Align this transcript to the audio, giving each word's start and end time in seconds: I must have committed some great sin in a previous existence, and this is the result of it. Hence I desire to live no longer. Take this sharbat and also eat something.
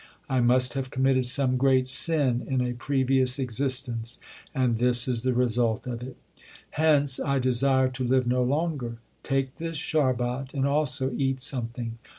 I 0.27 0.39
must 0.39 0.73
have 0.73 0.89
committed 0.89 1.27
some 1.27 1.57
great 1.57 1.87
sin 1.87 2.43
in 2.47 2.59
a 2.59 2.73
previous 2.73 3.37
existence, 3.37 4.17
and 4.51 4.77
this 4.77 5.07
is 5.07 5.21
the 5.21 5.31
result 5.35 5.85
of 5.85 6.01
it. 6.01 6.17
Hence 6.71 7.19
I 7.19 7.37
desire 7.37 7.89
to 7.89 8.03
live 8.03 8.25
no 8.25 8.41
longer. 8.43 8.97
Take 9.21 9.57
this 9.57 9.77
sharbat 9.77 10.55
and 10.55 10.65
also 10.65 11.11
eat 11.15 11.39
something. 11.39 11.99